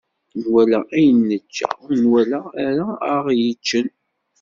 [0.41, 3.87] Nwala ayen nečča, ur nwala ara aɣ-yeččen.